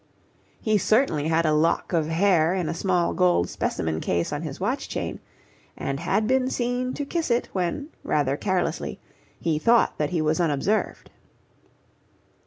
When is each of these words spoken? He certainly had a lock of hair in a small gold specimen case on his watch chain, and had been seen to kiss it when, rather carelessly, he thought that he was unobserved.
He 0.59 0.79
certainly 0.79 1.27
had 1.27 1.45
a 1.45 1.53
lock 1.53 1.93
of 1.93 2.07
hair 2.07 2.55
in 2.55 2.67
a 2.67 2.73
small 2.73 3.13
gold 3.13 3.49
specimen 3.49 3.99
case 4.01 4.33
on 4.33 4.41
his 4.41 4.59
watch 4.59 4.89
chain, 4.89 5.19
and 5.77 5.99
had 5.99 6.25
been 6.25 6.49
seen 6.49 6.95
to 6.95 7.05
kiss 7.05 7.29
it 7.29 7.49
when, 7.53 7.89
rather 8.03 8.35
carelessly, 8.35 8.99
he 9.39 9.59
thought 9.59 9.99
that 9.99 10.09
he 10.09 10.19
was 10.19 10.39
unobserved. 10.39 11.11